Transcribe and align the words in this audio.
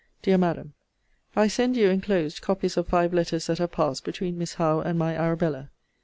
DEAR 0.23 0.35
MADAM, 0.39 0.73
I 1.35 1.47
send 1.47 1.77
you, 1.77 1.91
enclosed, 1.91 2.41
copies 2.41 2.75
of 2.75 2.87
five 2.87 3.13
letters 3.13 3.45
that 3.45 3.59
have 3.59 3.71
passed 3.73 4.03
between 4.03 4.35
Miss 4.35 4.55
Howe 4.55 4.79
and 4.79 4.97
my 4.97 5.13
Arabella. 5.15 5.69